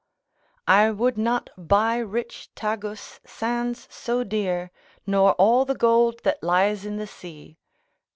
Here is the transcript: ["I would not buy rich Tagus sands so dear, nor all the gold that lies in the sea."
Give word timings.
["I 0.67 0.89
would 0.89 1.15
not 1.15 1.51
buy 1.55 1.97
rich 1.97 2.49
Tagus 2.55 3.19
sands 3.23 3.87
so 3.91 4.23
dear, 4.23 4.71
nor 5.05 5.33
all 5.33 5.63
the 5.63 5.75
gold 5.75 6.21
that 6.23 6.41
lies 6.41 6.85
in 6.85 6.97
the 6.97 7.05
sea." 7.05 7.59